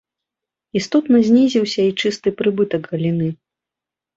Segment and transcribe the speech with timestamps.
[0.79, 3.29] Істотна знізіўся і чысты прыбытак галіны.